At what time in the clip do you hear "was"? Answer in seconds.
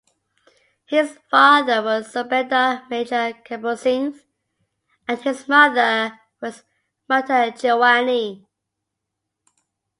1.83-2.11, 6.41-6.63